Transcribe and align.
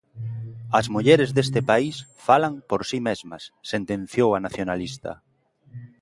"As 0.79 0.85
mulleres 0.93 1.29
deste 1.37 1.61
país 1.71 1.95
falan 2.27 2.53
por 2.69 2.81
si 2.89 2.99
mesmas", 3.07 3.43
sentenciou 3.71 4.29
a 4.33 4.39
nacionalista. 4.45 5.11